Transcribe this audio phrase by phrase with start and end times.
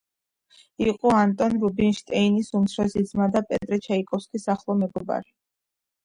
[0.91, 5.29] იყო ანტონ რუბინშტეინის უმცროსი ძმა და პეტრე ჩაიკოვსკის ახლო მეგობარი.